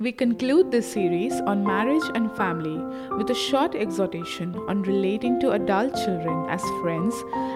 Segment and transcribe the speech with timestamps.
[0.00, 2.78] We conclude this series on marriage and family
[3.16, 7.14] with a short exhortation on relating to adult children as friends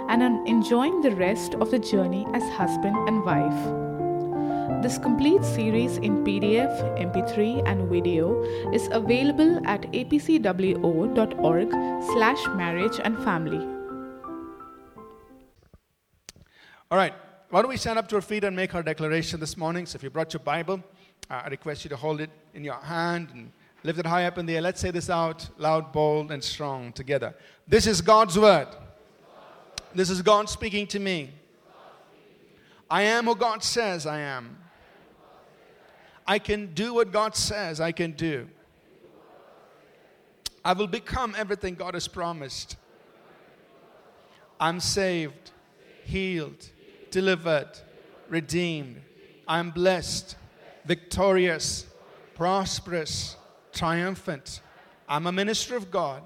[0.08, 4.82] and on enjoying the rest of the journey as husband and wife.
[4.84, 8.40] This complete series in PDF, MP3 and video
[8.72, 11.70] is available at apcwo.org
[12.12, 13.66] slash marriage and family.
[16.88, 17.14] All right,
[17.50, 19.86] why don't we stand up to our feet and make our declaration this morning?
[19.86, 20.84] So if you brought your Bible,
[21.30, 23.52] uh, I request you to hold it in your hand and
[23.84, 24.62] lift it high up in the air.
[24.62, 27.34] Let's say this out loud, bold, and strong together.
[27.66, 28.68] This is God's word.
[29.94, 31.30] This is God speaking to me.
[32.90, 34.58] I am who God says I am.
[36.26, 38.48] I can do what God says I can do.
[40.64, 42.76] I will become everything God has promised.
[44.60, 45.52] I'm saved,
[46.04, 46.68] healed,
[47.10, 47.70] delivered,
[48.28, 49.00] redeemed.
[49.46, 50.36] I'm blessed,
[50.88, 51.86] victorious,
[52.34, 53.36] prosperous,
[53.74, 54.62] triumphant.
[55.06, 56.22] I'm a minister of God,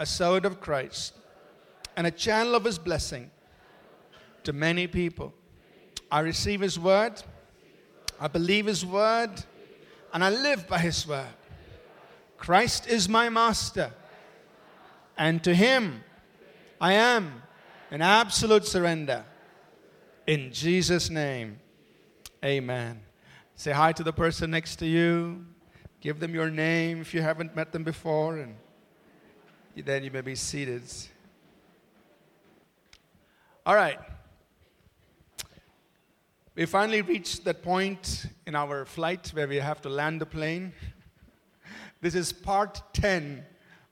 [0.00, 1.14] a servant of Christ,
[1.96, 3.30] and a channel of His blessing
[4.42, 5.32] to many people.
[6.10, 7.22] I receive His word,
[8.18, 9.30] I believe His word,
[10.12, 11.34] and I live by His word.
[12.36, 13.92] Christ is my master,
[15.16, 16.02] and to Him
[16.80, 17.42] I am
[17.92, 19.24] in absolute surrender.
[20.26, 21.60] In Jesus' name,
[22.44, 23.00] amen.
[23.56, 25.46] Say hi to the person next to you.
[26.00, 28.56] Give them your name if you haven't met them before, and
[29.76, 30.82] then you may be seated.
[33.64, 33.98] All right.
[36.56, 40.72] We finally reached that point in our flight where we have to land the plane.
[42.00, 43.44] This is part 10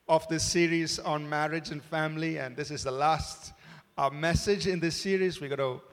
[0.08, 3.52] of this series on marriage and family, and this is the last
[3.96, 5.40] uh, message in this series.
[5.40, 5.84] We're going to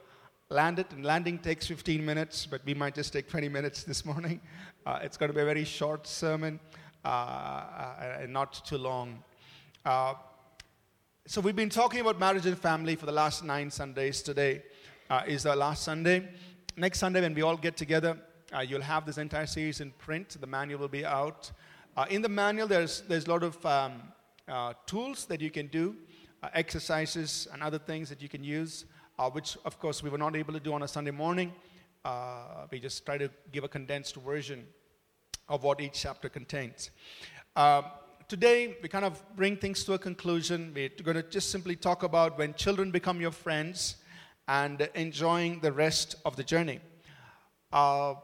[0.52, 4.04] land it, and landing takes 15 minutes, but we might just take 20 minutes this
[4.04, 4.40] morning.
[4.86, 6.58] Uh, it's going to be a very short sermon
[7.04, 9.22] uh, uh, and not too long.
[9.84, 10.14] Uh,
[11.26, 14.22] so, we've been talking about marriage and family for the last nine Sundays.
[14.22, 14.62] Today
[15.26, 16.26] is the last Sunday.
[16.78, 18.16] Next Sunday, when we all get together,
[18.66, 20.38] you'll have this entire series in print.
[20.40, 21.52] The manual will be out.
[22.08, 24.00] in the manual, there's, there's a lot of um,
[24.86, 25.94] tools that you can do,
[26.54, 28.86] exercises, and other things that you can use
[29.20, 31.52] uh, which of course we were not able to do on a Sunday morning.
[32.04, 34.64] Uh, we just try to give a condensed version
[35.46, 36.90] of what each chapter contains.
[37.54, 37.82] Uh,
[38.28, 40.72] today, we kind of bring things to a conclusion.
[40.74, 43.96] We're going to just simply talk about when children become your friends
[44.48, 46.80] and enjoying the rest of the journey.
[47.70, 48.14] Uh,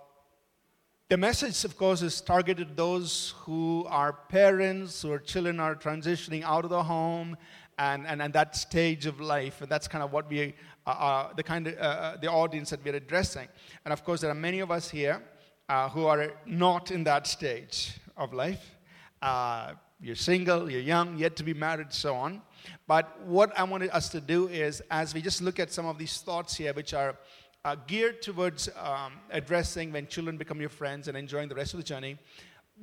[1.10, 6.64] the message, of course, is targeted those who are parents, or children are transitioning out
[6.64, 7.36] of the home
[7.78, 9.60] and, and, and that stage of life.
[9.60, 10.54] And that's kind of what we
[10.86, 13.48] uh, uh, the kind of uh, uh, the audience that we're addressing.
[13.84, 15.20] And of course, there are many of us here
[15.68, 18.76] uh, who are not in that stage of life.
[19.20, 22.40] Uh, you're single, you're young, yet to be married, so on.
[22.86, 25.98] But what I wanted us to do is, as we just look at some of
[25.98, 27.16] these thoughts here, which are
[27.88, 31.84] geared towards um, addressing when children become your friends and enjoying the rest of the
[31.84, 32.16] journey,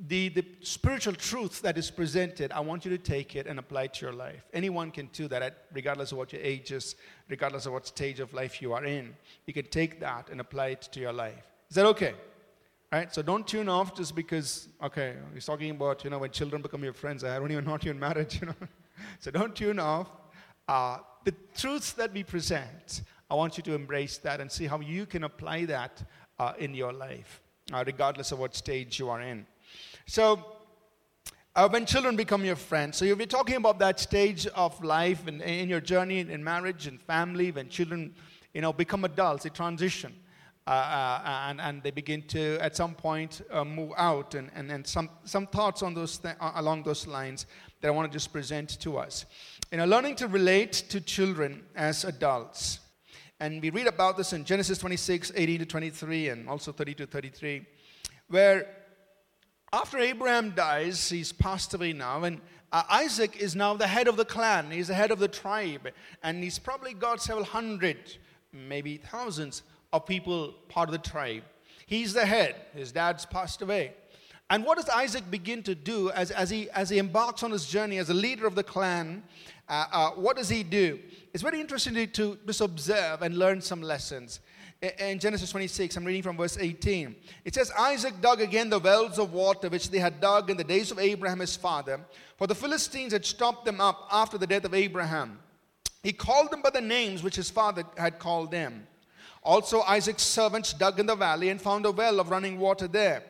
[0.08, 3.84] the, the spiritual truth that is presented, I want you to take it and apply
[3.84, 4.42] it to your life.
[4.52, 6.96] Anyone can do that, regardless of what your age is,
[7.28, 9.14] regardless of what stage of life you are in.
[9.46, 11.44] You can take that and apply it to your life.
[11.70, 12.14] Is that okay?
[12.90, 13.12] Right?
[13.14, 16.82] So don't tune off just because, okay, he's talking about, you know, when children become
[16.82, 17.22] your friends.
[17.22, 18.54] I don't even know you in marriage, you know.
[19.20, 20.10] so don't tune off.
[20.66, 24.80] Uh, the truths that we present, I want you to embrace that and see how
[24.80, 26.02] you can apply that
[26.38, 27.40] uh, in your life,
[27.72, 29.46] uh, regardless of what stage you are in.
[30.06, 30.44] So,
[31.56, 35.28] uh, when children become your friends, so you'll be talking about that stage of life
[35.28, 38.12] and in your journey in marriage and family, when children,
[38.52, 40.12] you know, become adults, they transition.
[40.66, 44.34] Uh, uh, and, and they begin to, at some point, uh, move out.
[44.34, 47.44] And, and, and some, some thoughts on those th- uh, along those lines
[47.82, 49.26] that I want to just present to us.
[49.70, 52.80] You know, learning to relate to children as adults.
[53.40, 57.06] And we read about this in Genesis 26, 18 to 23, and also 30 to
[57.06, 57.66] 33,
[58.28, 58.66] where
[59.74, 62.40] after Abraham dies, he's passed away now, and
[62.70, 64.70] uh, Isaac is now the head of the clan.
[64.70, 65.88] He's the head of the tribe,
[66.22, 67.96] and he's probably got several hundred,
[68.52, 69.62] maybe thousands
[69.92, 71.42] of people part of the tribe.
[71.86, 72.54] He's the head.
[72.72, 73.94] His dad's passed away.
[74.48, 77.66] And what does Isaac begin to do as, as, he, as he embarks on his
[77.66, 79.24] journey as a leader of the clan?
[79.68, 81.00] Uh, uh, what does he do?
[81.32, 84.38] It's very interesting to, to just observe and learn some lessons
[84.98, 87.14] in Genesis 26, I'm reading from verse 18.
[87.44, 90.64] It says, Isaac dug again the wells of water which they had dug in the
[90.64, 92.00] days of Abraham his father,
[92.36, 95.38] for the Philistines had stopped them up after the death of Abraham.
[96.02, 98.86] He called them by the names which his father had called them.
[99.42, 103.22] Also, Isaac's servants dug in the valley and found a well of running water there.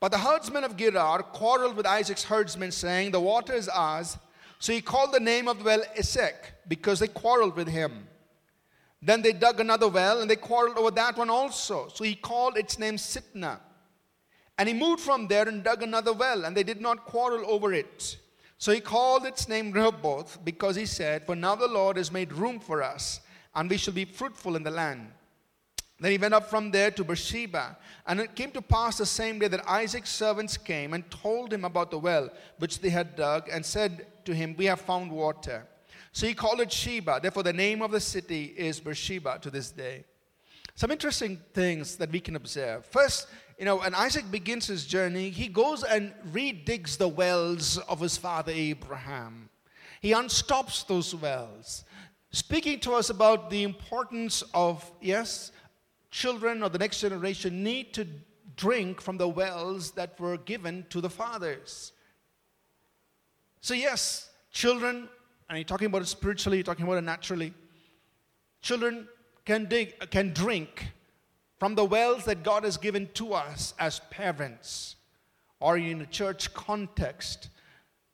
[0.00, 4.16] But the herdsmen of Gerar quarreled with Isaac's herdsmen, saying, The water is ours.
[4.60, 8.06] So he called the name of the well Esek, because they quarreled with him.
[9.00, 11.88] Then they dug another well, and they quarreled over that one also.
[11.94, 13.60] So he called its name Sitnah.
[14.58, 17.72] And he moved from there and dug another well, and they did not quarrel over
[17.72, 18.16] it.
[18.58, 22.32] So he called its name Rehoboth, because he said, For now the Lord has made
[22.32, 23.20] room for us,
[23.54, 25.12] and we shall be fruitful in the land.
[26.00, 27.76] Then he went up from there to Beersheba.
[28.06, 31.64] And it came to pass the same day that Isaac's servants came and told him
[31.64, 35.66] about the well which they had dug, and said to him, We have found water.
[36.12, 37.20] So he called it Sheba.
[37.22, 40.04] Therefore, the name of the city is Beersheba to this day.
[40.74, 42.86] Some interesting things that we can observe.
[42.86, 43.26] First,
[43.58, 48.16] you know, when Isaac begins his journey, he goes and redigs the wells of his
[48.16, 49.48] father Abraham.
[50.00, 51.84] He unstops those wells,
[52.30, 55.50] speaking to us about the importance of, yes,
[56.12, 58.06] children or the next generation need to
[58.54, 61.92] drink from the wells that were given to the fathers.
[63.60, 65.08] So, yes, children,
[65.48, 67.52] and you're talking about it spiritually, you're talking about it naturally.
[68.60, 69.08] Children
[69.44, 70.92] can, dig, can drink
[71.58, 74.96] from the wells that God has given to us as parents
[75.60, 77.48] or in a church context.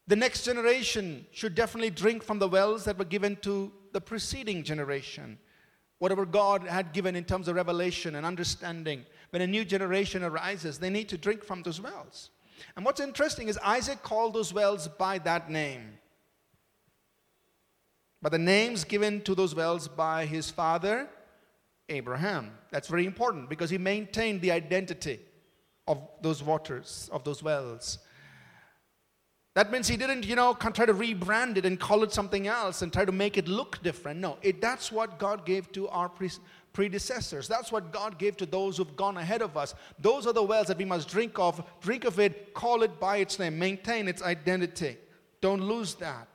[0.06, 4.62] The next generation should definitely drink from the wells that were given to the preceding
[4.62, 5.38] generation.
[5.98, 10.78] Whatever God had given in terms of revelation and understanding, when a new generation arises,
[10.78, 12.30] they need to drink from those wells.
[12.76, 15.98] And what's interesting is Isaac called those wells by that name.
[18.24, 21.10] But the names given to those wells by his father,
[21.90, 22.52] Abraham.
[22.70, 25.20] That's very important because he maintained the identity
[25.86, 27.98] of those waters, of those wells.
[29.54, 32.80] That means he didn't, you know, try to rebrand it and call it something else
[32.80, 34.20] and try to make it look different.
[34.20, 36.30] No, it, that's what God gave to our pre-
[36.72, 37.46] predecessors.
[37.46, 39.74] That's what God gave to those who've gone ahead of us.
[39.98, 41.62] Those are the wells that we must drink of.
[41.82, 44.96] Drink of it, call it by its name, maintain its identity.
[45.42, 46.26] Don't lose that.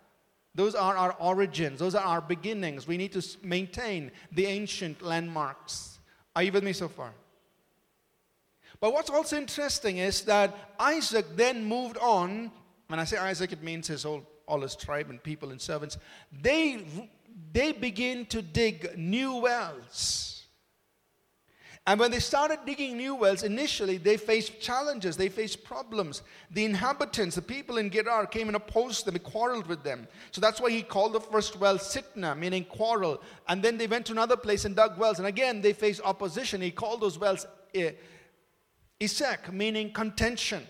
[0.55, 2.87] Those are our origins, those are our beginnings.
[2.87, 5.99] We need to maintain the ancient landmarks.
[6.35, 7.11] Are you with me so far?
[8.79, 12.51] But what's also interesting is that Isaac then moved on
[12.89, 15.99] when I say Isaac, it means his whole, all his tribe and people and servants.
[16.31, 16.83] They,
[17.53, 20.38] they begin to dig new wells.
[21.87, 26.21] And when they started digging new wells, initially they faced challenges, they faced problems.
[26.51, 30.07] The inhabitants, the people in Gerar, came and opposed them, they quarreled with them.
[30.31, 33.21] So that's why he called the first well Sitnah, meaning quarrel.
[33.47, 35.17] And then they went to another place and dug wells.
[35.17, 36.61] And again, they faced opposition.
[36.61, 37.91] He called those wells eh,
[38.99, 40.67] Esek, meaning contention.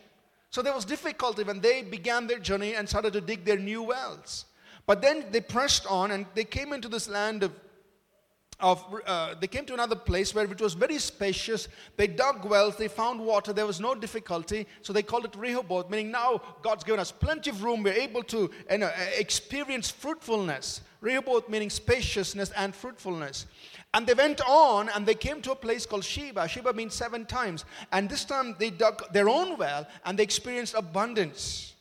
[0.52, 3.84] So there was difficulty when they began their journey and started to dig their new
[3.84, 4.46] wells.
[4.86, 7.52] But then they pressed on and they came into this land of
[8.60, 11.68] of, uh, they came to another place where it was very spacious.
[11.98, 14.68] They dug wells, they found water, there was no difficulty.
[14.82, 17.84] So they called it Rehoboth, meaning now God's given us plenty of room.
[17.84, 20.82] We're able to you know, experience fruitfulness.
[21.02, 23.46] Rehoboth meaning spaciousness and fruitfulness.
[23.94, 26.48] And they went on and they came to a place called Sheba.
[26.48, 27.66] Sheba means seven times.
[27.92, 31.74] And this time they dug their own well and they experienced abundance.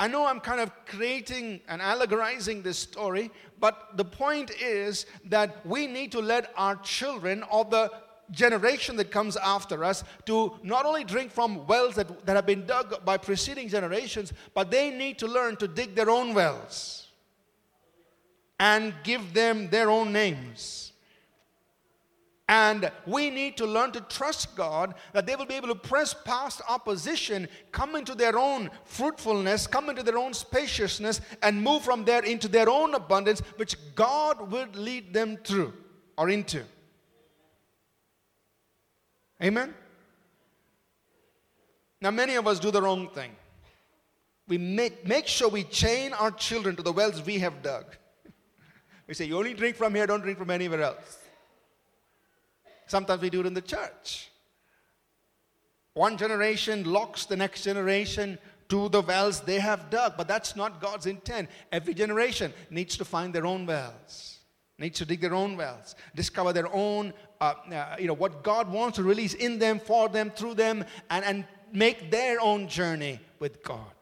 [0.00, 3.30] I know I'm kind of creating and allegorizing this story,
[3.60, 7.92] but the point is that we need to let our children or the
[8.30, 12.64] generation that comes after us to not only drink from wells that, that have been
[12.64, 17.08] dug by preceding generations, but they need to learn to dig their own wells
[18.58, 20.89] and give them their own names.
[22.50, 26.12] And we need to learn to trust God that they will be able to press
[26.12, 32.04] past opposition, come into their own fruitfulness, come into their own spaciousness, and move from
[32.04, 35.72] there into their own abundance, which God will lead them through
[36.18, 36.64] or into.
[39.40, 39.72] Amen?
[42.00, 43.30] Now, many of us do the wrong thing.
[44.48, 47.84] We make, make sure we chain our children to the wells we have dug.
[49.06, 51.19] We say, you only drink from here, don't drink from anywhere else.
[52.90, 54.32] Sometimes we do it in the church.
[55.94, 58.36] One generation locks the next generation
[58.68, 61.48] to the wells they have dug, but that's not God's intent.
[61.70, 64.40] Every generation needs to find their own wells,
[64.76, 68.68] needs to dig their own wells, discover their own, uh, uh, you know, what God
[68.68, 73.20] wants to release in them, for them, through them, and, and make their own journey
[73.38, 73.94] with God.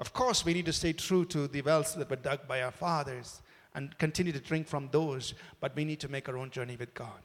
[0.00, 2.72] Of course, we need to stay true to the wells that were dug by our
[2.72, 3.40] fathers
[3.76, 6.92] and continue to drink from those, but we need to make our own journey with
[6.92, 7.22] God.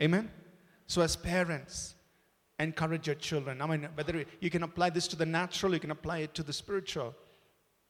[0.00, 0.30] Amen?
[0.86, 1.94] So, as parents,
[2.58, 3.60] encourage your children.
[3.60, 6.42] I mean, whether you can apply this to the natural, you can apply it to
[6.42, 7.14] the spiritual.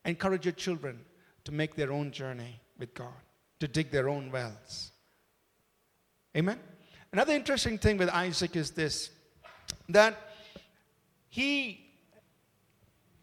[0.04, 1.00] Encourage your children
[1.44, 3.12] to make their own journey with God,
[3.60, 4.92] to dig their own wells.
[6.36, 6.58] Amen?
[7.12, 9.10] Another interesting thing with Isaac is this
[9.88, 10.16] that
[11.28, 11.80] he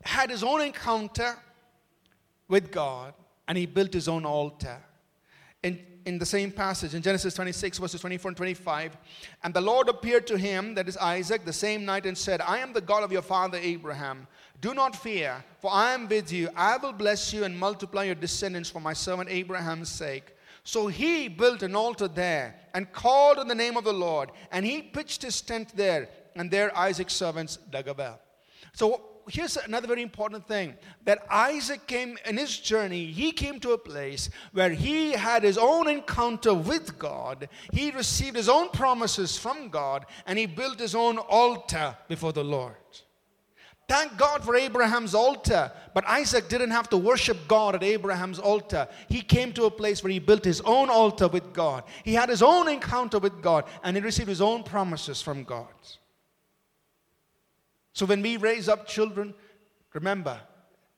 [0.03, 1.37] had his own encounter
[2.47, 3.13] with God
[3.47, 4.77] and he built his own altar.
[5.61, 8.97] In, in the same passage, in Genesis 26, verses 24 and 25,
[9.43, 12.59] and the Lord appeared to him, that is Isaac, the same night and said, I
[12.59, 14.27] am the God of your father Abraham.
[14.61, 16.49] Do not fear, for I am with you.
[16.55, 20.35] I will bless you and multiply your descendants for my servant Abraham's sake.
[20.63, 24.65] So he built an altar there and called on the name of the Lord, and
[24.65, 28.19] he pitched his tent there, and there Isaac's servants dug a well.
[28.73, 30.75] So here's another very important thing
[31.05, 35.57] that Isaac came in his journey, he came to a place where he had his
[35.57, 37.49] own encounter with God.
[37.71, 42.43] He received his own promises from God, and he built his own altar before the
[42.43, 42.75] Lord.
[43.87, 45.71] Thank God for Abraham's altar.
[45.93, 48.87] But Isaac didn't have to worship God at Abraham's altar.
[49.09, 51.83] He came to a place where he built his own altar with God.
[52.03, 55.67] He had his own encounter with God and he received his own promises from God.
[57.93, 59.33] So when we raise up children,
[59.93, 60.39] remember,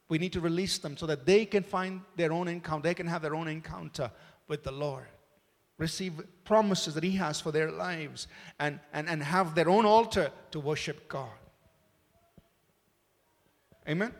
[0.07, 3.07] we need to release them so that they can find their own encounter, they can
[3.07, 4.11] have their own encounter
[4.47, 5.05] with the Lord.
[5.77, 6.13] Receive
[6.45, 8.27] promises that He has for their lives
[8.59, 11.29] and, and, and have their own altar to worship God.
[13.87, 14.13] Amen?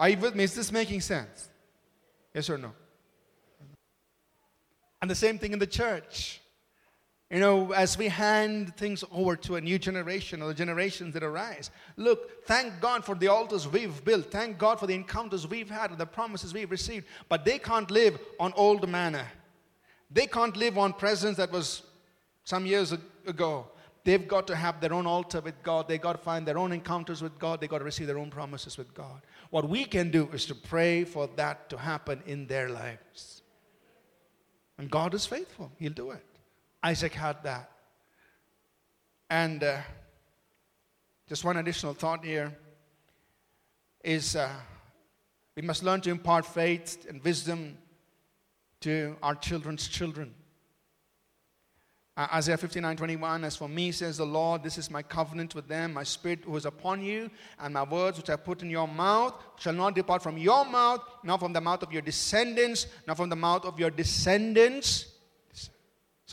[0.00, 0.44] Are you with me?
[0.44, 1.50] Is this making sense?
[2.34, 2.72] Yes or no?
[5.00, 6.40] And the same thing in the church.
[7.32, 11.22] You know, as we hand things over to a new generation or the generations that
[11.22, 14.30] arise, look, thank God for the altars we've built.
[14.30, 17.06] Thank God for the encounters we've had and the promises we've received.
[17.30, 19.26] But they can't live on old manna.
[20.10, 21.84] They can't live on presence that was
[22.44, 22.94] some years
[23.26, 23.66] ago.
[24.04, 25.88] They've got to have their own altar with God.
[25.88, 27.62] They've got to find their own encounters with God.
[27.62, 29.22] They've got to receive their own promises with God.
[29.48, 33.40] What we can do is to pray for that to happen in their lives.
[34.76, 36.26] And God is faithful, He'll do it.
[36.82, 37.70] Isaac had that.
[39.30, 39.78] And uh,
[41.28, 42.52] just one additional thought here
[44.04, 44.50] is uh,
[45.56, 47.78] we must learn to impart faith and wisdom
[48.80, 50.34] to our children's children.
[52.14, 55.68] Uh, Isaiah 59 21, as for me, says the Lord, this is my covenant with
[55.68, 55.94] them.
[55.94, 59.34] My spirit who is upon you, and my words which I put in your mouth
[59.58, 63.30] shall not depart from your mouth, nor from the mouth of your descendants, nor from
[63.30, 65.11] the mouth of your descendants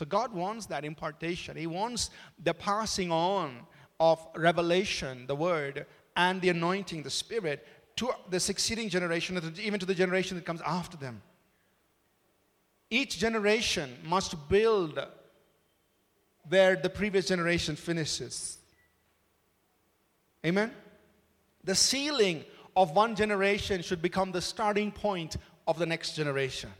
[0.00, 1.58] so God wants that impartation.
[1.58, 2.08] He wants
[2.42, 3.66] the passing on
[4.00, 5.84] of revelation, the word,
[6.16, 7.66] and the anointing, the spirit,
[7.96, 11.20] to the succeeding generation, even to the generation that comes after them.
[12.88, 14.98] Each generation must build
[16.48, 18.56] where the previous generation finishes.
[20.46, 20.72] Amen?
[21.62, 25.36] The ceiling of one generation should become the starting point
[25.68, 26.70] of the next generation.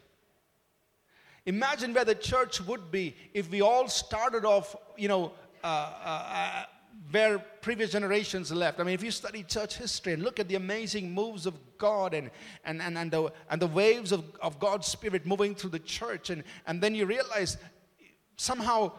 [1.47, 5.33] Imagine where the church would be if we all started off, you know,
[5.65, 6.65] uh, uh, uh,
[7.11, 8.79] where previous generations left.
[8.79, 12.15] I mean, if you study church history and look at the amazing moves of God
[12.15, 12.31] and,
[12.65, 16.31] and, and, and, the, and the waves of, of God's Spirit moving through the church,
[16.31, 17.57] and, and then you realize
[18.37, 18.93] somehow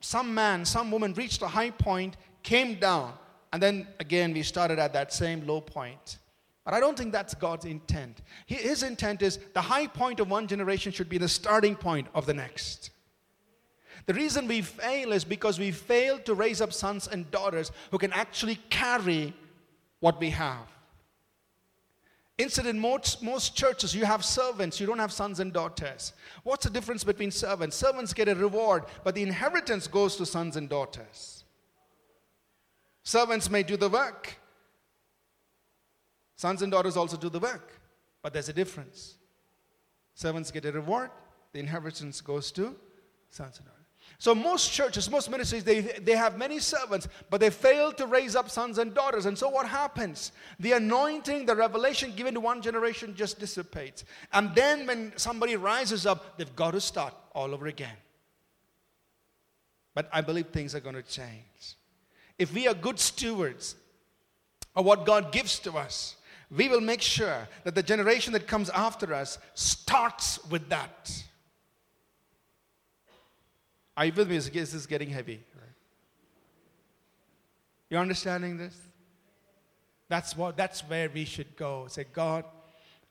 [0.00, 3.12] some man, some woman reached a high point, came down,
[3.52, 6.18] and then again we started at that same low point.
[6.68, 8.20] But I don't think that's God's intent.
[8.44, 12.26] His intent is the high point of one generation should be the starting point of
[12.26, 12.90] the next.
[14.04, 17.96] The reason we fail is because we fail to raise up sons and daughters who
[17.96, 19.32] can actually carry
[20.00, 20.68] what we have.
[22.36, 26.12] Instead, in most, most churches, you have servants, you don't have sons and daughters.
[26.42, 27.76] What's the difference between servants?
[27.76, 31.44] Servants get a reward, but the inheritance goes to sons and daughters.
[33.04, 34.37] Servants may do the work,
[36.38, 37.72] Sons and daughters also do the work,
[38.22, 39.16] but there's a difference.
[40.14, 41.10] Servants get a reward,
[41.52, 42.76] the inheritance goes to
[43.28, 43.78] sons and daughters.
[44.18, 48.36] So most churches, most ministries, they, they have many servants, but they fail to raise
[48.36, 49.26] up sons and daughters.
[49.26, 50.30] And so what happens?
[50.60, 54.04] The anointing, the revelation given to one generation just dissipates.
[54.32, 57.96] And then when somebody rises up, they've got to start all over again.
[59.92, 61.74] But I believe things are going to change.
[62.38, 63.74] If we are good stewards
[64.76, 66.14] of what God gives to us,
[66.50, 71.24] we will make sure that the generation that comes after us starts with that.
[73.96, 74.36] Are you with me?
[74.36, 75.44] This is this getting heavy?
[77.90, 78.76] You understanding this?
[80.08, 81.86] That's what that's where we should go.
[81.88, 82.44] Say, God,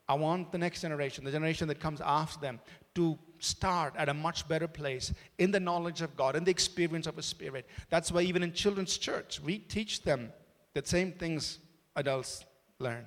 [0.07, 2.59] I want the next generation, the generation that comes after them,
[2.95, 7.05] to start at a much better place in the knowledge of God, in the experience
[7.05, 7.67] of a spirit.
[7.89, 10.31] That's why even in children's church, we teach them
[10.73, 11.59] the same things
[11.95, 12.45] adults
[12.79, 13.05] learn.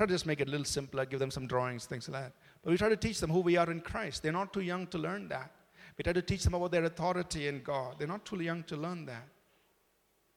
[0.00, 2.32] Try to just make it a little simpler, give them some drawings, things like that.
[2.64, 4.22] But we try to teach them who we are in Christ.
[4.22, 5.50] They're not too young to learn that.
[5.98, 7.96] We try to teach them about their authority in God.
[7.98, 9.28] They're not too young to learn that.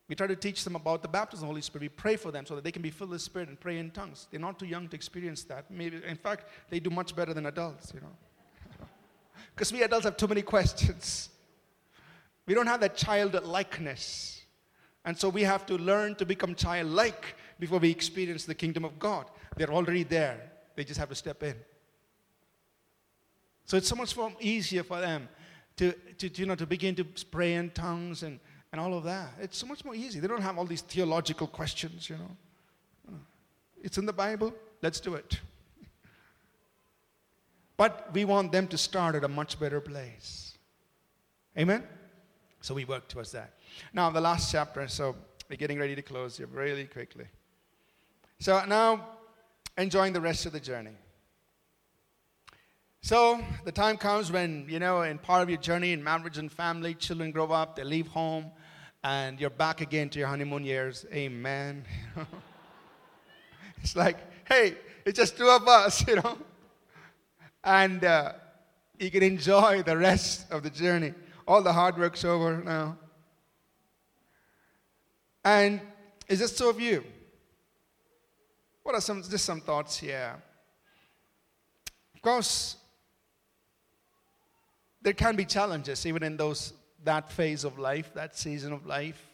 [0.10, 1.84] We try to teach them about the baptism of the Holy Spirit.
[1.84, 3.78] We pray for them so that they can be filled with the Spirit and pray
[3.78, 4.28] in tongues.
[4.30, 5.72] They're not too young to experience that.
[5.72, 8.86] Maybe, in fact, they do much better than adults, you know.
[9.56, 11.30] Because we adults have too many questions.
[12.46, 14.44] We don't have that childlikeness.
[15.06, 19.00] And so we have to learn to become childlike before we experience the kingdom of
[19.00, 19.26] God.
[19.56, 21.56] They're already there, they just have to step in.
[23.66, 25.30] So it's so much more easier for them
[25.78, 28.40] to, to, you know, to begin to pray in tongues and,
[28.72, 29.30] and all of that.
[29.40, 30.20] It's so much more easy.
[30.20, 33.18] They don't have all these theological questions, you know.
[33.82, 35.40] It's in the Bible, let's do it.
[37.76, 40.58] But we want them to start at a much better place.
[41.58, 41.84] Amen?
[42.62, 43.54] So we work towards that.
[43.92, 45.16] Now, the last chapter, so
[45.50, 47.26] we're getting ready to close here really quickly.
[48.40, 49.06] So now,
[49.78, 50.92] enjoying the rest of the journey.
[53.02, 56.52] So the time comes when, you know, in part of your journey in marriage and
[56.52, 58.52] family, children grow up, they leave home,
[59.04, 61.06] and you're back again to your honeymoon years.
[61.12, 61.84] Amen.
[63.82, 64.76] it's like, hey,
[65.06, 66.38] it's just two of us, you know.
[67.64, 68.34] And uh,
[68.98, 71.14] you can enjoy the rest of the journey.
[71.46, 72.98] All the hard work's over now.
[75.44, 75.82] And
[76.30, 77.04] is this two of you?
[78.84, 80.36] What are some just some thoughts here?
[82.16, 82.76] Of course,
[85.02, 86.74] there can be challenges even in those
[87.04, 89.30] that phase of life, that season of life.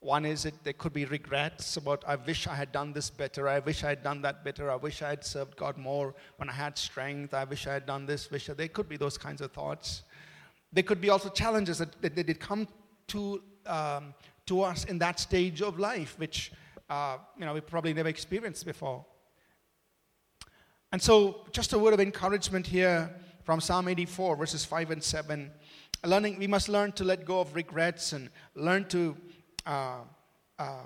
[0.00, 3.48] One is it there could be regrets about I wish I had done this better,
[3.48, 6.48] I wish I had done that better, I wish I had served God more when
[6.48, 9.18] I had strength, I wish I had done this, wish I, there could be those
[9.18, 10.02] kinds of thoughts.
[10.72, 12.66] There could be also challenges that, that, that did come
[13.08, 14.14] to, um,
[14.46, 16.52] to us in that stage of life, which
[16.90, 19.04] uh, you know we probably never experienced before.
[20.92, 25.50] And so, just a word of encouragement here from Psalm 84, verses 5 and 7.
[26.04, 29.16] Learning, we must learn to let go of regrets and learn to
[29.66, 29.98] uh,
[30.58, 30.82] uh,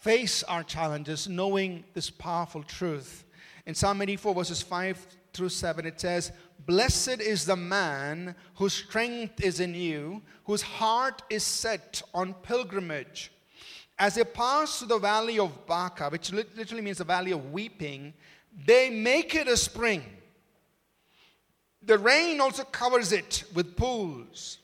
[0.00, 3.24] face our challenges, knowing this powerful truth.
[3.66, 6.32] In Psalm 84, verses 5 through 7, it says,
[6.64, 13.33] Blessed is the man whose strength is in you, whose heart is set on pilgrimage.
[13.98, 18.12] As they pass through the valley of Baca, which literally means the valley of weeping,
[18.66, 20.02] they make it a spring
[21.86, 24.58] the rain also covers it with pools.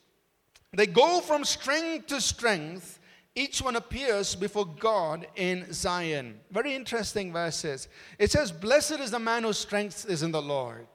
[0.72, 2.98] They go from strength to strength.
[3.34, 6.40] Each one appears before God in Zion.
[6.50, 7.88] Very interesting verses.
[8.18, 10.86] It says, Blessed is the man whose strength is in the Lord,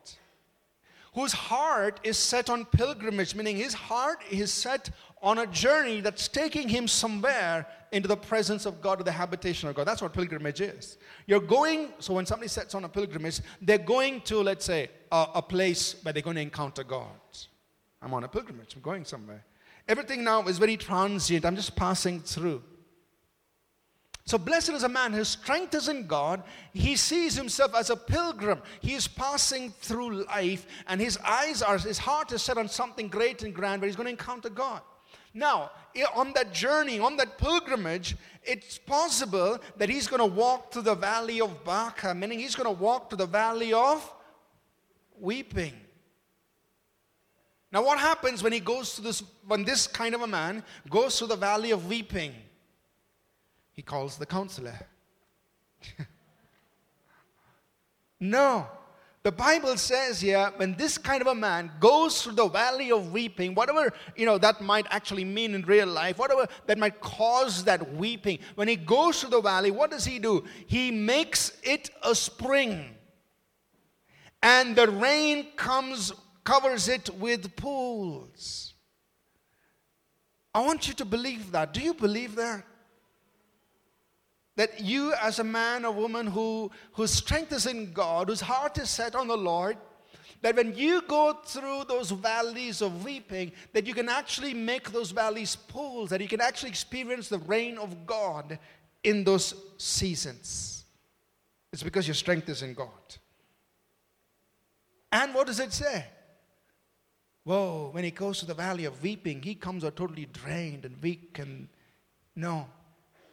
[1.14, 4.90] whose heart is set on pilgrimage, meaning his heart is set
[5.26, 9.68] on a journey that's taking him somewhere into the presence of God, to the habitation
[9.68, 9.88] of God.
[9.88, 10.98] That's what pilgrimage is.
[11.26, 15.28] You're going, so when somebody sets on a pilgrimage, they're going to, let's say, a,
[15.36, 17.10] a place where they're going to encounter God.
[18.04, 19.44] I'm on a pilgrimage, I'm going somewhere.
[19.88, 22.62] Everything now is very transient, I'm just passing through.
[24.28, 26.42] So, blessed is a man whose strength is in God.
[26.74, 28.60] He sees himself as a pilgrim.
[28.82, 33.08] He is passing through life, and his eyes are, his heart is set on something
[33.08, 34.82] great and grand where he's going to encounter God.
[35.38, 35.72] Now,
[36.16, 40.96] on that journey, on that pilgrimage, it's possible that he's going to walk through the
[40.96, 44.14] valley of Baca, meaning he's going to walk to the valley of
[45.20, 45.74] weeping.
[47.70, 51.18] Now, what happens when he goes to this, when this kind of a man goes
[51.20, 52.34] to the valley of weeping?
[53.74, 54.80] He calls the counselor.
[58.22, 58.68] no.
[59.26, 63.12] The Bible says here, when this kind of a man goes through the valley of
[63.12, 67.64] weeping, whatever you know that might actually mean in real life, whatever that might cause
[67.64, 70.44] that weeping, when he goes through the valley, what does he do?
[70.68, 72.96] He makes it a spring.
[74.44, 78.76] And the rain comes, covers it with pools.
[80.54, 81.74] I want you to believe that.
[81.74, 82.64] Do you believe that?
[84.56, 88.78] That you, as a man or woman who, whose strength is in God, whose heart
[88.78, 89.78] is set on the Lord,
[90.42, 95.12] that when you go through those valleys of weeping, that you can actually make those
[95.12, 98.60] valleys pools, that you can actually experience the rain of God
[99.04, 100.86] in those seasons.
[101.74, 102.90] It's because your strength is in God.
[105.12, 106.06] And what does it say?
[107.44, 111.02] Whoa, when he goes to the valley of weeping, he comes out totally drained and
[111.02, 111.68] weak and
[112.36, 112.68] no.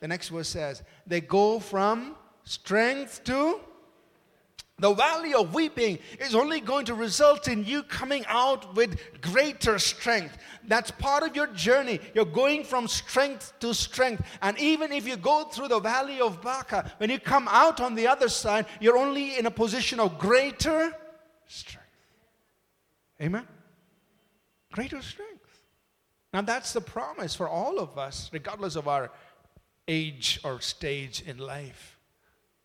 [0.03, 3.61] The next verse says, they go from strength to
[4.81, 9.79] the valley of weeping is only going to result in you coming out with greater
[9.79, 10.37] strength.
[10.67, 12.01] That's part of your journey.
[12.15, 14.27] You're going from strength to strength.
[14.43, 17.95] And even if you go through the valley of Baca, when you come out on
[17.95, 20.93] the other side, you're only in a position of greater
[21.47, 21.87] strength.
[23.21, 23.47] Amen?
[24.73, 25.33] Greater strength.
[26.33, 29.13] Now, that's the promise for all of us, regardless of our
[29.89, 31.93] age or stage in life.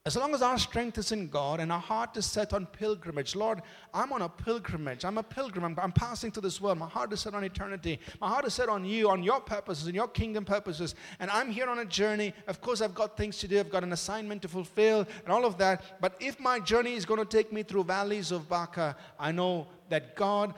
[0.08, 3.36] As long as our strength is in God and our heart is set on pilgrimage,
[3.36, 3.62] Lord,
[3.94, 5.04] I'm on a pilgrimage.
[5.04, 5.66] I'm a pilgrim.
[5.66, 6.78] I'm, I'm, passing through this world.
[6.78, 8.00] My heart is set on eternity.
[8.22, 10.96] My heart is set on you, on your purposes, and your kingdom purposes.
[11.20, 12.34] And I'm here on a journey.
[12.48, 13.60] Of course, I've got things to do.
[13.60, 16.00] I've got an assignment to fulfill and all of that.
[16.00, 19.68] But if my journey is going to take me through valleys of Baca, I know
[19.90, 20.54] that God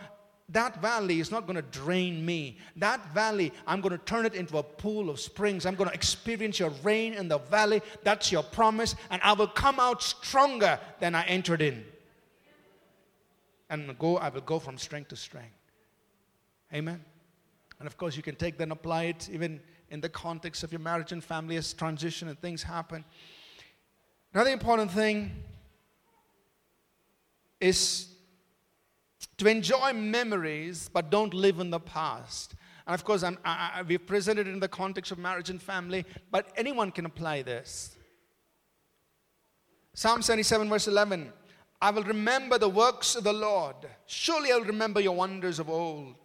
[0.52, 2.58] that valley is not going to drain me.
[2.76, 5.66] That valley, I'm going to turn it into a pool of springs.
[5.66, 7.82] I'm going to experience your rain in the valley.
[8.04, 8.96] That's your promise.
[9.12, 11.86] And I will come out stronger than I entered in.
[13.70, 15.54] And go, I will go from strength to strength.
[16.74, 17.04] Amen.
[17.78, 19.60] And of course, you can take that and apply it even
[19.92, 23.06] in the context of your marriage and family as transition and things happen.
[24.34, 25.32] Another important thing
[27.60, 28.08] is
[29.38, 32.56] to enjoy memories, but don't live in the past.
[32.88, 36.06] And of course, I, I, we've presented it in the context of marriage and family,
[36.32, 37.96] but anyone can apply this.
[39.94, 41.32] Psalm 77, verse 11
[41.82, 43.76] I will remember the works of the Lord.
[44.06, 46.16] Surely I'll remember your wonders of old.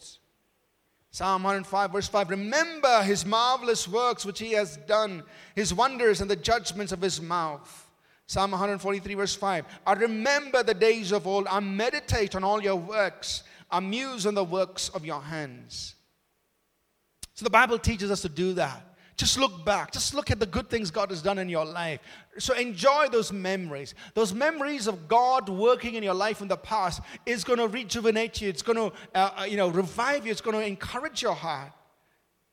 [1.10, 5.22] Psalm 105, verse 5 Remember his marvelous works which he has done,
[5.54, 7.83] his wonders and the judgments of his mouth.
[8.26, 9.64] Psalm 143, verse 5.
[9.86, 11.46] I remember the days of old.
[11.48, 13.42] I meditate on all your works.
[13.70, 15.94] I muse on the works of your hands.
[17.34, 18.94] So the Bible teaches us to do that.
[19.16, 19.92] Just look back.
[19.92, 22.00] Just look at the good things God has done in your life.
[22.38, 23.94] So enjoy those memories.
[24.14, 28.40] Those memories of God working in your life in the past is going to rejuvenate
[28.40, 28.48] you.
[28.48, 30.32] It's going to, uh, uh, you know, revive you.
[30.32, 31.70] It's going to encourage your heart.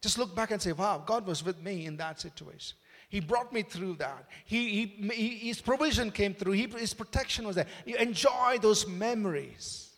[0.04, 2.78] Just look back and say, wow, God was with me in that situation.
[3.12, 4.26] He brought me through that.
[4.46, 6.54] He, he, his provision came through.
[6.54, 7.66] He, his protection was there.
[7.86, 9.90] You enjoy those memories.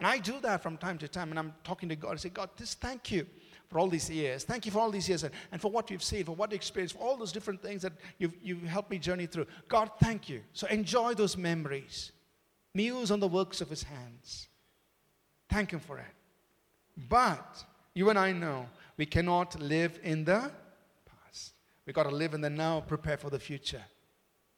[0.00, 1.28] And I do that from time to time.
[1.28, 2.14] And I'm talking to God.
[2.14, 3.26] I say, God, this thank you
[3.68, 4.44] for all these years.
[4.44, 6.56] Thank you for all these years and, and for what you've seen, for what you
[6.56, 9.46] experienced, for all those different things that you've, you've helped me journey through.
[9.68, 10.40] God, thank you.
[10.54, 12.12] So enjoy those memories.
[12.74, 14.48] Muse on the works of his hands.
[15.50, 16.06] Thank him for it.
[17.10, 20.50] But you and I know we cannot live in the
[21.86, 23.82] We've got to live in the now, prepare for the future.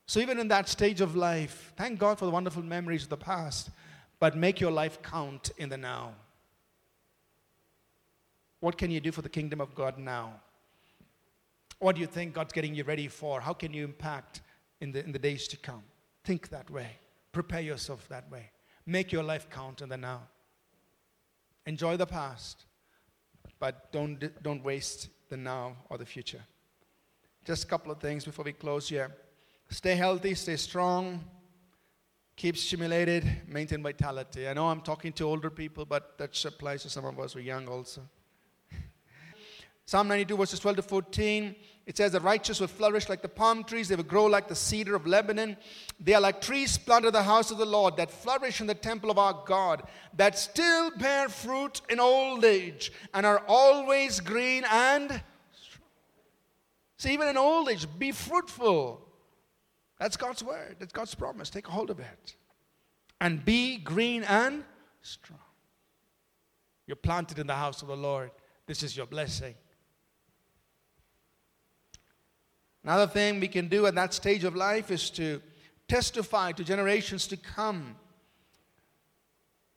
[0.07, 3.17] So, even in that stage of life, thank God for the wonderful memories of the
[3.17, 3.71] past,
[4.21, 6.13] but make your life count in the now.
[8.61, 10.41] What can you do for the kingdom of God now?
[11.79, 13.41] What do you think God's getting you ready for?
[13.41, 14.43] How can you impact
[14.81, 15.83] in the, in the days to come?
[16.25, 16.89] Think that way.
[17.33, 18.51] Prepare yourself that way.
[18.87, 20.23] Make your life count in the now.
[21.67, 22.65] Enjoy the past,
[23.59, 26.43] but don't, don't waste the now or the future.
[27.45, 29.15] Just a couple of things before we close here.
[29.69, 31.23] Stay healthy, stay strong,
[32.37, 34.49] keep stimulated, maintain vitality.
[34.49, 37.41] I know I'm talking to older people, but that applies to some of us who
[37.41, 38.01] are young also.
[39.85, 41.55] Psalm 92, verses 12 to 14,
[41.85, 44.55] it says, The righteous will flourish like the palm trees, they will grow like the
[44.55, 45.59] cedar of Lebanon.
[46.01, 48.75] They are like trees planted in the house of the Lord that flourish in the
[48.75, 49.83] temple of our God,
[50.17, 55.23] that still bear fruit in old age and are always green and
[56.97, 59.01] so even in old age, be fruitful.
[59.99, 60.77] That's God's word.
[60.79, 61.51] That's God's promise.
[61.51, 62.37] Take a hold of it.
[63.21, 64.65] And be green and
[65.03, 65.39] strong.
[66.87, 68.31] You're planted in the house of the Lord.
[68.67, 69.55] This is your blessing.
[72.83, 75.41] Another thing we can do at that stage of life is to
[75.89, 77.97] testify to generations to come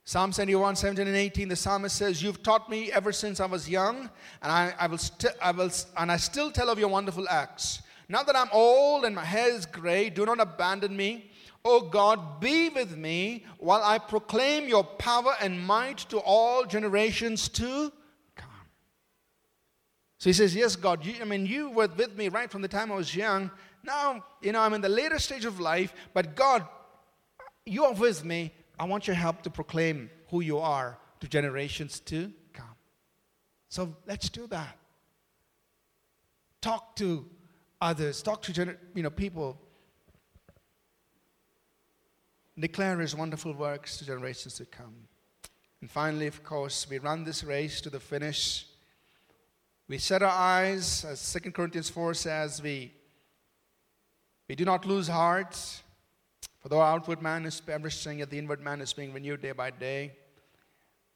[0.08, 3.68] Psalm 71, 17 and 18, the psalmist says, You've taught me ever since I was
[3.68, 4.10] young,
[4.42, 7.82] and I, I will st- I will, and I still tell of your wonderful acts.
[8.08, 11.30] Now that I'm old and my hair is gray, do not abandon me.
[11.66, 17.50] O God, be with me while I proclaim your power and might to all generations
[17.50, 17.92] to
[18.38, 18.50] come.
[20.20, 22.70] So he says, Yes, God, you, I mean, you were with me right from the
[22.70, 23.52] time I was young.
[23.84, 26.66] Now, you know, I'm in the later stage of life, but God,
[27.66, 32.00] you are with me I want your help to proclaim who you are to generations
[32.02, 32.76] to come.
[33.70, 34.78] So let's do that.
[36.62, 37.26] Talk to
[37.82, 39.60] others, talk to gener- you know, people.
[42.60, 45.08] Declare his wonderful works to generations to come.
[45.82, 48.66] And finally, of course, we run this race to the finish.
[49.88, 52.92] We set our eyes, as 2 Corinthians 4 says, we,
[54.50, 55.56] we do not lose heart.
[56.68, 59.72] For though outward man is perishing, yet the inward man is being renewed day by
[59.72, 60.12] day.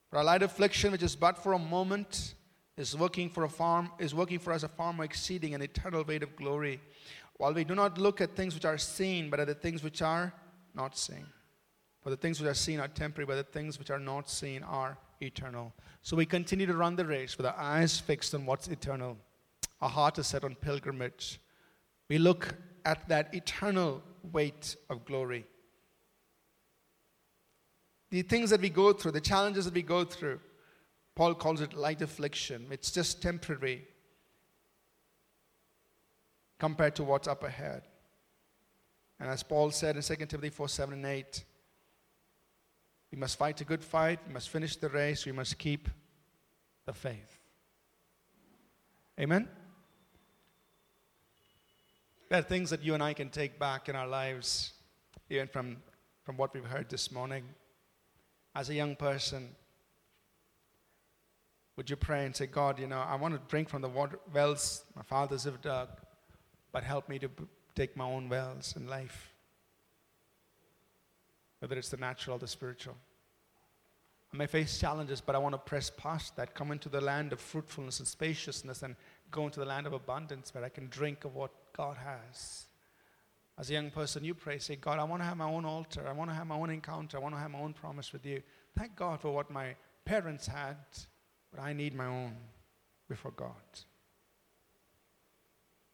[0.10, 2.36] For our light affliction, which is but for a moment,
[2.78, 6.06] is working for a farm is working for us a far more exceeding and eternal
[6.06, 6.80] weight of glory.
[7.36, 10.02] While we do not look at things which are seen, but at the things which
[10.02, 10.34] are
[10.74, 11.26] not seen.
[12.02, 14.64] For the things which are seen are temporary, but the things which are not seen
[14.64, 15.74] are eternal.
[16.02, 19.18] So we continue to run the race with our eyes fixed on what's eternal.
[19.82, 21.42] Our heart is set on pilgrimage.
[22.08, 25.46] We look at that eternal weight of glory.
[28.10, 30.40] The things that we go through, the challenges that we go through,
[31.16, 32.68] Paul calls it light affliction.
[32.72, 33.88] It's just temporary
[36.60, 37.84] compared to what's up ahead.
[39.20, 41.44] And as Paul said in 2 Timothy 4 7 and 8,
[43.12, 45.90] we must fight a good fight, we must finish the race, we must keep
[46.86, 47.38] the faith.
[49.20, 49.48] Amen?
[52.32, 54.72] There are things that you and I can take back in our lives,
[55.30, 55.76] even from,
[56.24, 57.44] from what we've heard this morning.
[58.56, 59.50] As a young person,
[61.76, 64.18] would you pray and say, God, you know, I want to drink from the water
[64.34, 65.90] wells my fathers have dug,
[66.72, 67.30] but help me to
[67.76, 69.34] take my own wells in life?
[71.60, 72.96] Whether it's the natural or the spiritual.
[74.34, 77.34] I may face challenges, but I want to press past that, come into the land
[77.34, 78.96] of fruitfulness and spaciousness, and
[79.32, 82.66] go into the land of abundance where I can drink of what God has.
[83.58, 86.06] As a young person, you pray, say, God, I want to have my own altar.
[86.08, 87.18] I want to have my own encounter.
[87.18, 88.42] I want to have my own promise with you.
[88.78, 90.78] Thank God for what my parents had,
[91.52, 92.36] but I need my own
[93.08, 93.52] before God.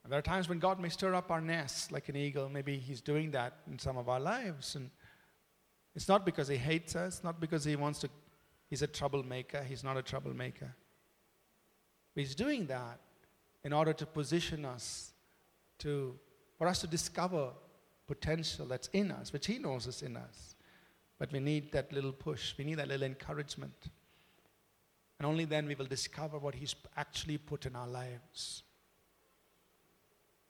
[0.03, 2.47] And there are times when God may stir up our nest like an eagle.
[2.47, 4.75] Maybe He's doing that in some of our lives.
[4.75, 4.89] And
[5.93, 8.09] it's not because He hates us, not because He wants to,
[8.69, 9.61] He's a troublemaker.
[9.63, 10.73] He's not a troublemaker.
[12.15, 13.01] But He's doing that
[13.65, 15.11] in order to position us
[15.79, 16.15] to,
[16.57, 17.49] for us to discover
[18.07, 20.55] potential that's in us, which He knows is in us.
[21.19, 23.89] But we need that little push, we need that little encouragement.
[25.19, 28.63] And only then we will discover what He's actually put in our lives.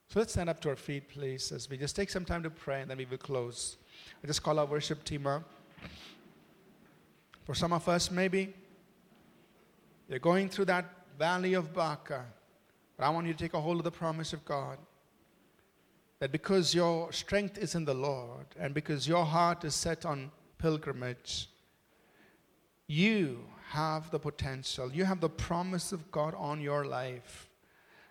[0.09, 2.49] So let's stand up to our feet, please, as we just take some time to
[2.49, 3.77] pray and then we will close.
[4.23, 5.43] I just call our worship team up.
[7.43, 8.53] For some of us, maybe
[10.07, 10.85] you're going through that
[11.17, 12.25] valley of Baca,
[12.95, 14.77] but I want you to take a hold of the promise of God
[16.19, 20.31] that because your strength is in the Lord and because your heart is set on
[20.57, 21.49] pilgrimage,
[22.87, 27.49] you have the potential, you have the promise of God on your life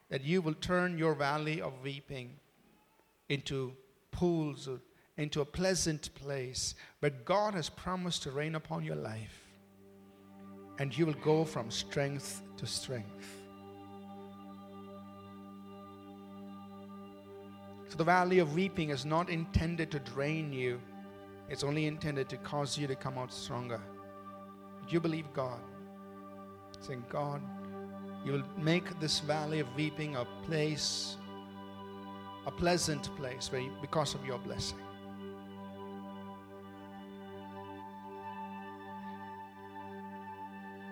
[0.09, 2.31] that you will turn your valley of weeping
[3.29, 3.73] into
[4.13, 4.69] pools,
[5.17, 9.43] into a pleasant place where God has promised to rain upon your life.
[10.79, 13.36] And you will go from strength to strength.
[17.97, 20.81] The valley of weeping is not intended to drain you,
[21.49, 23.81] it's only intended to cause you to come out stronger.
[24.87, 25.61] Do you believe God?
[26.81, 27.41] Saying, God,
[28.25, 31.17] you will make this valley of weeping a place,
[32.47, 34.79] a pleasant place you, because of your blessing.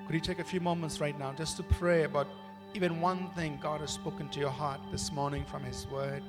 [0.06, 2.28] Could you take a few moments right now just to pray about
[2.74, 6.22] even one thing God has spoken to your heart this morning from His Word?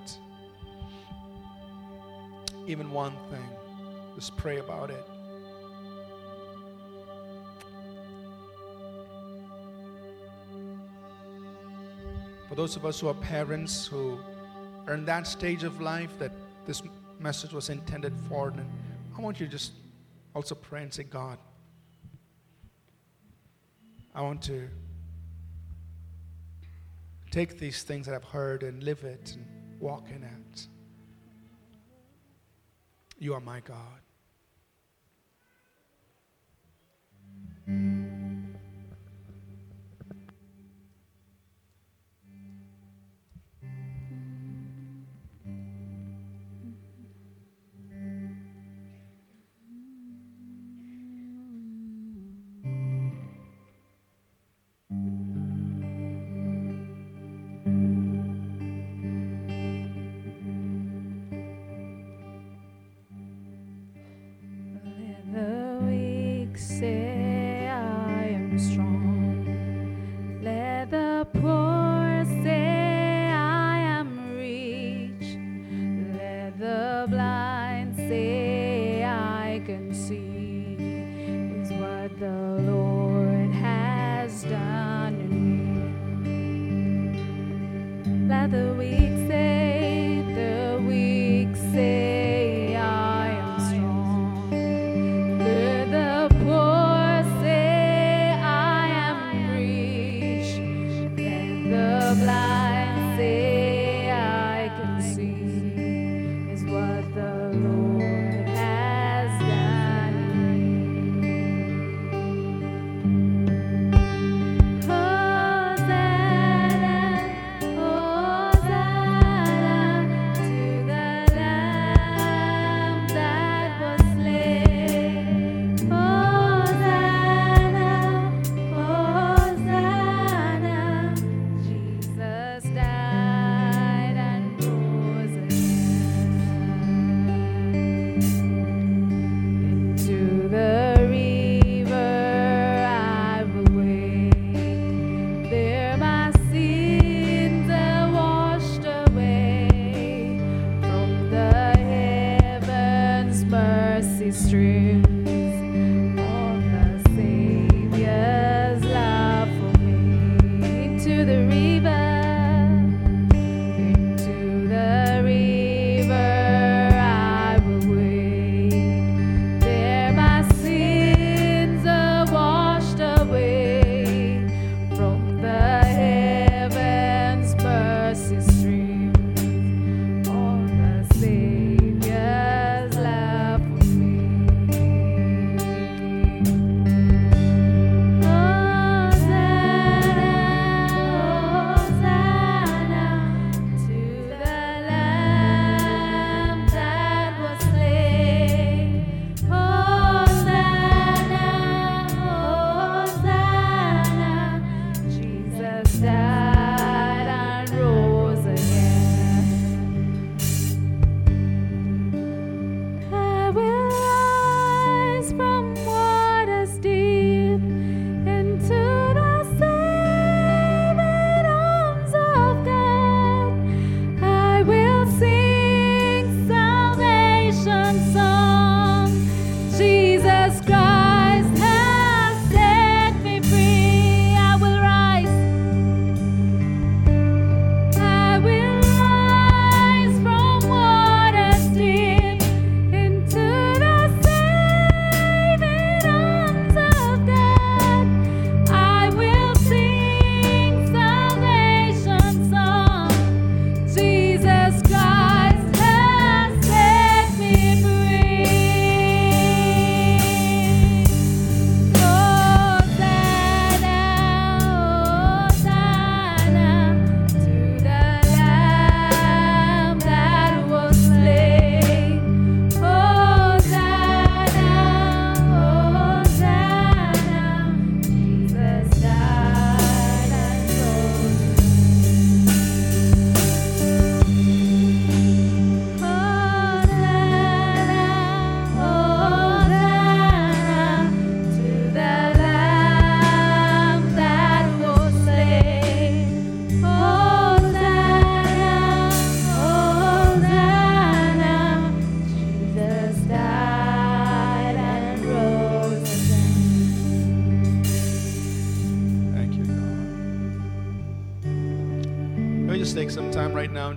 [2.67, 3.49] Even one thing.
[4.15, 5.05] Just pray about it.
[12.49, 14.17] For those of us who are parents who
[14.87, 16.31] are in that stage of life that
[16.65, 16.81] this
[17.19, 18.65] message was intended for, and
[19.17, 19.73] I want you to just
[20.33, 21.37] also pray and say, God,
[24.13, 24.69] I want to
[27.31, 29.45] take these things that I've heard and live it and
[29.81, 30.67] walk in it.
[33.25, 34.04] You are my God.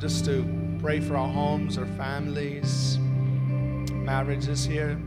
[0.09, 0.43] Just to
[0.81, 2.97] pray for our homes, our families,
[3.93, 4.99] marriages here.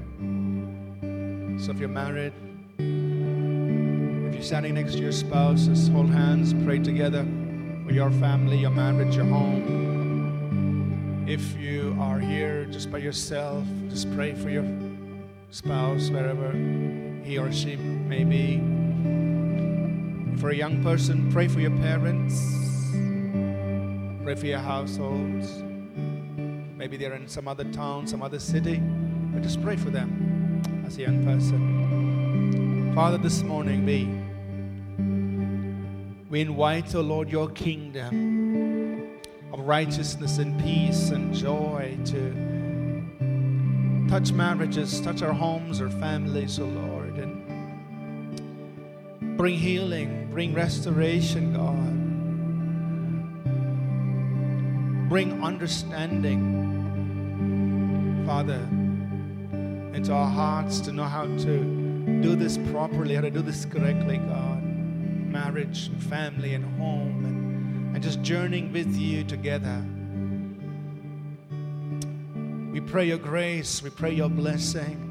[1.58, 2.34] So if you're married,
[2.78, 7.26] if you're standing next to your spouse, just hold hands, pray together
[7.84, 9.66] for your family, your marriage, your home.
[11.28, 14.68] If you are here just by yourself, just pray for your
[15.50, 16.52] spouse, wherever
[17.24, 18.60] he or she may be.
[20.40, 22.71] For a young person, pray for your parents,
[24.24, 25.64] pray for your households.
[26.78, 28.78] Maybe they're in some other town, some other city,
[29.34, 32.92] but just pray for them as a young person.
[32.94, 34.06] Father, this morning we
[36.30, 39.20] we invite, O oh Lord, your kingdom
[39.52, 42.32] of righteousness and peace and joy to
[44.10, 47.42] touch marriages, touch our homes, our families, O oh Lord and
[49.38, 52.01] bring healing, bring restoration, God.
[55.12, 56.40] Bring understanding,
[58.26, 58.66] Father,
[59.94, 64.20] into our hearts to know how to do this properly, how to do this correctly,
[64.20, 64.64] God.
[64.64, 69.84] Marriage and family and home and, and just journeying with you together.
[72.72, 75.11] We pray your grace, we pray your blessing.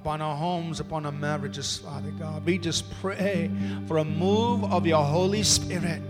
[0.00, 2.46] Upon our homes, upon our marriages, Father God.
[2.46, 3.50] We just pray
[3.86, 6.00] for a move of your Holy Spirit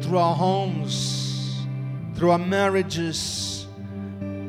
[0.00, 1.66] through our homes,
[2.14, 3.66] through our marriages,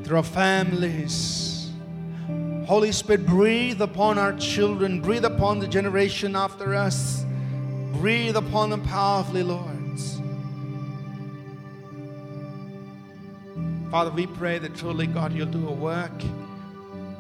[0.06, 1.70] through our families.
[2.66, 7.26] Holy Spirit, breathe upon our children, breathe upon the generation after us,
[7.92, 9.70] breathe upon them powerfully, Lord.
[13.92, 16.24] Father, we pray that truly, God, you'll do a work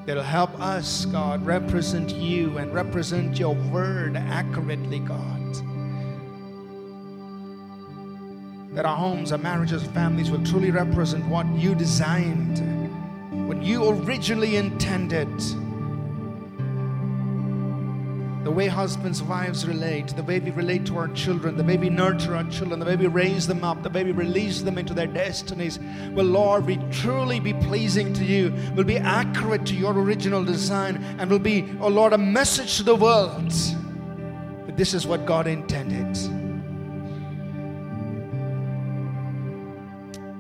[0.06, 5.40] that'll help us, God, represent you and represent your word accurately, God.
[8.76, 12.60] That our homes, our marriages, families will truly represent what you designed,
[13.48, 15.30] what you originally intended
[18.54, 22.36] way husbands, wives relate, the way we relate to our children, the way we nurture
[22.36, 25.08] our children, the way we raise them up, the way we release them into their
[25.08, 25.80] destinies.
[26.14, 31.04] Will, Lord, we truly be pleasing to you, will be accurate to your original design,
[31.20, 33.52] and will be, oh Lord, a message to the world
[34.66, 36.18] that this is what God intended.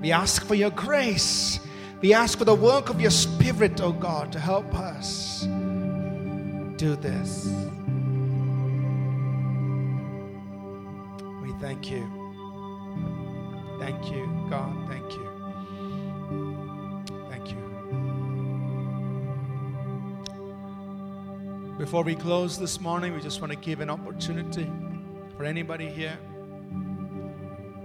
[0.01, 1.59] We ask for your grace.
[2.01, 5.43] We ask for the work of your Spirit, oh God, to help us
[6.75, 7.47] do this.
[11.63, 12.03] Thank you.
[13.79, 14.85] Thank you, God.
[14.89, 15.27] Thank you.
[17.29, 17.55] Thank you.
[21.77, 24.69] Before we close this morning, we just want to give an opportunity
[25.37, 26.17] for anybody here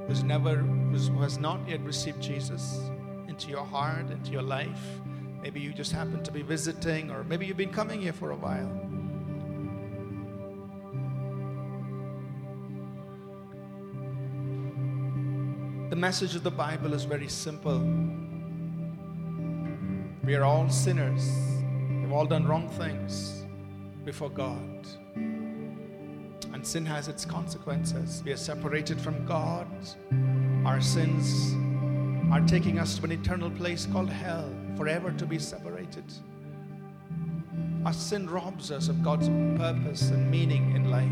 [0.09, 2.81] who's never, who has not yet received Jesus
[3.29, 4.83] into your heart, into your life.
[5.41, 8.37] Maybe you just happen to be visiting, or maybe you've been coming here for a
[8.37, 8.98] while.
[15.89, 17.79] The message of the Bible is very simple.
[20.23, 21.31] We are all sinners.
[21.89, 23.47] We've all done wrong things
[24.05, 24.87] before God.
[25.17, 28.23] And sin has its consequences.
[28.23, 29.67] We are separated from God.
[30.67, 31.55] Our sins
[32.31, 36.05] are taking us to an eternal place called hell, forever to be separated.
[37.87, 41.09] Our sin robs us of God's purpose and meaning in life.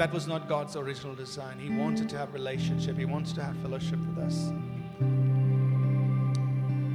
[0.00, 1.58] That was not God's original design.
[1.58, 2.96] He wanted to have relationship.
[2.96, 4.46] He wants to have fellowship with us.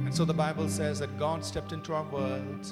[0.04, 2.66] And so the Bible says that God stepped into our world.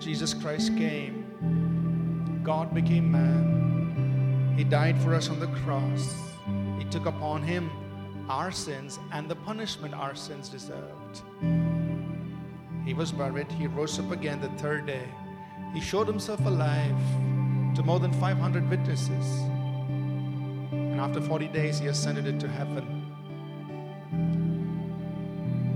[0.00, 2.40] Jesus Christ came.
[2.42, 4.54] God became man.
[4.56, 6.16] He died for us on the cross.
[6.80, 7.70] He took upon him
[8.28, 11.22] our sins and the punishment our sins deserved.
[12.84, 13.52] He was buried.
[13.52, 15.06] He rose up again the third day.
[15.72, 16.96] He showed himself alive
[17.78, 19.38] to more than 500 witnesses.
[20.72, 23.06] And after 40 days, he ascended into heaven.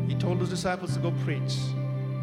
[0.09, 1.59] He told his disciples to go preach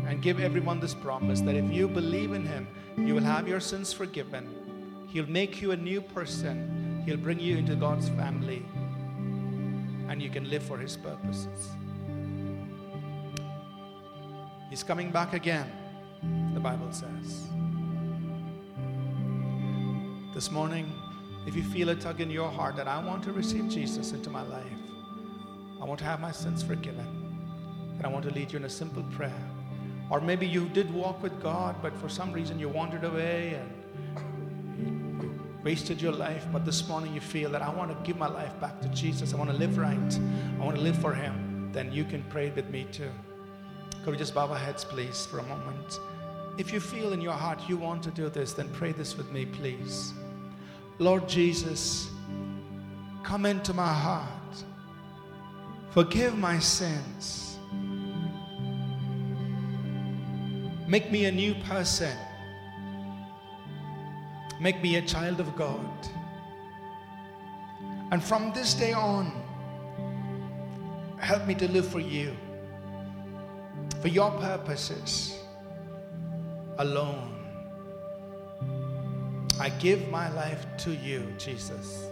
[0.05, 2.67] and give everyone this promise that if you believe in him,
[2.97, 5.07] you will have your sins forgiven.
[5.07, 7.01] He'll make you a new person.
[7.05, 8.65] He'll bring you into God's family.
[10.09, 11.69] And you can live for his purposes.
[14.69, 15.71] He's coming back again,
[16.53, 17.47] the Bible says.
[20.39, 20.89] This morning,
[21.45, 24.29] if you feel a tug in your heart that I want to receive Jesus into
[24.29, 24.71] my life,
[25.81, 27.05] I want to have my sins forgiven,
[27.97, 29.43] and I want to lead you in a simple prayer.
[30.09, 35.61] Or maybe you did walk with God, but for some reason you wandered away and
[35.61, 36.47] wasted your life.
[36.53, 39.33] But this morning you feel that I want to give my life back to Jesus.
[39.33, 40.19] I want to live right.
[40.57, 41.69] I want to live for Him.
[41.73, 43.11] Then you can pray with me too.
[44.05, 45.99] Could we just bow our heads, please, for a moment?
[46.57, 49.29] If you feel in your heart you want to do this, then pray this with
[49.33, 50.13] me, please.
[50.99, 52.09] Lord Jesus,
[53.23, 54.27] come into my heart.
[55.91, 57.57] Forgive my sins.
[60.87, 62.15] Make me a new person.
[64.59, 66.07] Make me a child of God.
[68.11, 69.31] And from this day on,
[71.17, 72.35] help me to live for you,
[74.01, 75.39] for your purposes
[76.77, 77.38] alone.
[79.59, 82.07] I give my life to you, Jesus.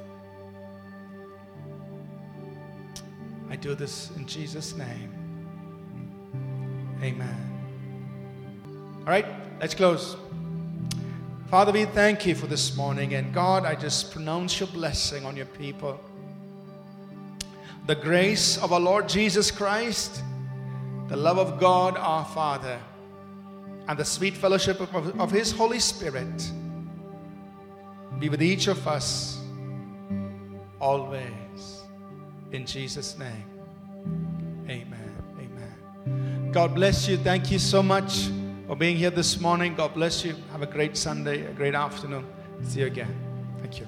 [3.49, 5.13] I do this in Jesus' name.
[7.01, 7.37] Amen.
[8.99, 9.25] All right,
[9.61, 10.17] let's close.
[11.49, 13.13] Father, we thank you for this morning.
[13.13, 15.97] And God, I just pronounce your blessing on your people.
[17.85, 20.21] The grace of our Lord Jesus Christ,
[21.07, 22.77] the love of God our Father,
[23.87, 26.51] and the sweet fellowship of, of His Holy Spirit
[28.19, 29.39] be with each of us
[30.79, 31.83] always.
[32.51, 33.45] In Jesus' name,
[34.69, 35.15] amen.
[35.39, 36.51] Amen.
[36.51, 37.17] God bless you.
[37.17, 38.29] Thank you so much
[38.67, 39.75] for being here this morning.
[39.75, 40.35] God bless you.
[40.51, 42.25] Have a great Sunday, a great afternoon.
[42.63, 43.13] See you again.
[43.59, 43.87] Thank you.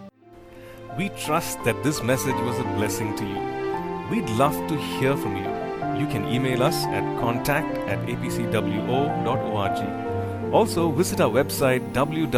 [0.98, 4.10] We trust that this message was a blessing to you.
[4.10, 6.00] We'd love to hear from you.
[6.00, 10.09] You can email us at contact at apcwo.org.
[10.52, 12.38] Also, visit our website www.apcwo.org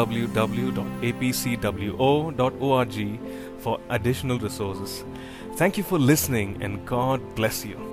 [3.60, 5.04] for additional resources.
[5.56, 7.91] Thank you for listening and God bless you.